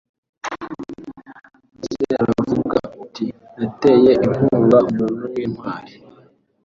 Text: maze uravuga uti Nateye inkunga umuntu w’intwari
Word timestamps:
maze 1.79 2.09
uravuga 2.23 2.79
uti 3.03 3.25
Nateye 3.59 4.11
inkunga 4.25 4.77
umuntu 4.89 5.23
w’intwari 5.33 5.93